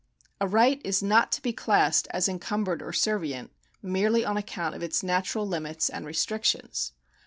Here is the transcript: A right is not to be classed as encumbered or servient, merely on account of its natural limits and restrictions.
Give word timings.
A 0.39 0.47
right 0.47 0.81
is 0.83 1.03
not 1.03 1.31
to 1.33 1.43
be 1.43 1.53
classed 1.53 2.07
as 2.09 2.27
encumbered 2.27 2.81
or 2.81 2.89
servient, 2.91 3.51
merely 3.83 4.25
on 4.25 4.35
account 4.35 4.73
of 4.73 4.81
its 4.81 5.03
natural 5.03 5.45
limits 5.47 5.89
and 5.89 6.07
restrictions. 6.07 6.93